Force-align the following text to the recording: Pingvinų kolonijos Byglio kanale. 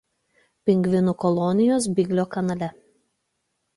Pingvinų 0.69 1.13
kolonijos 1.25 1.91
Byglio 1.99 2.27
kanale. 2.37 2.71